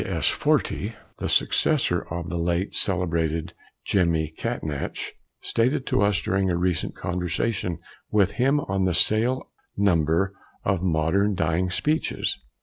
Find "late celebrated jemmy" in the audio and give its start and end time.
2.39-4.33